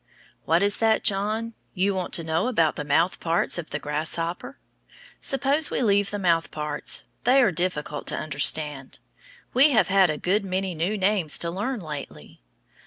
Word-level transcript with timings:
What 0.45 0.63
is 0.63 0.77
that, 0.77 1.03
John? 1.03 1.53
You 1.75 1.93
want 1.93 2.11
to 2.15 2.23
know 2.23 2.47
about 2.47 2.75
the 2.75 2.83
mouth 2.83 3.19
parts 3.19 3.59
of 3.59 3.69
the 3.69 3.77
grasshopper? 3.77 4.57
Suppose 5.19 5.69
we 5.69 5.83
leave 5.83 6.09
the 6.09 6.17
mouth 6.17 6.49
parts. 6.49 7.03
They 7.23 7.39
are 7.43 7.51
difficult 7.51 8.07
to 8.07 8.17
understand. 8.17 8.97
We 9.53 9.69
have 9.73 9.89
had 9.89 10.09
a 10.09 10.17
good 10.17 10.43
many 10.43 10.73
new 10.73 10.97
names 10.97 11.37
to 11.37 11.51
learn 11.51 11.81
lately. 11.81 12.41